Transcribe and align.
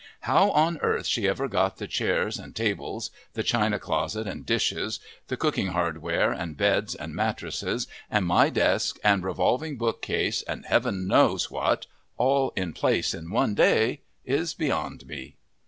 How 0.21 0.49
on 0.49 0.79
earth 0.79 1.05
she 1.05 1.27
ever 1.27 1.47
got 1.47 1.77
the 1.77 1.85
chairs 1.85 2.39
and 2.39 2.55
tables, 2.55 3.11
the 3.33 3.43
china 3.43 3.77
closet 3.77 4.25
and 4.25 4.43
dishes, 4.43 4.99
the 5.27 5.37
cooking 5.37 5.67
hardware 5.67 6.31
and 6.31 6.57
beds 6.57 6.95
and 6.95 7.13
mattresses 7.13 7.85
and 8.09 8.25
my 8.25 8.49
desk 8.49 8.97
and 9.03 9.23
revolving 9.23 9.77
bookcase, 9.77 10.41
and 10.41 10.65
Heaven 10.65 11.07
knows 11.07 11.51
what, 11.51 11.85
all 12.17 12.51
in 12.55 12.73
place 12.73 13.13
in 13.13 13.29
one 13.29 13.53
day 13.53 14.01
is 14.25 14.55
beyond 14.55 15.05
me. 15.05 15.35